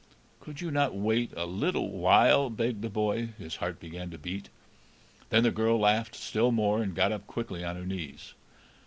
[0.39, 4.49] "Could you not wait a little while?" begged the boy; his heart began to beat.
[5.29, 8.33] Then the girl laughed still more, and got up quickly on her knees.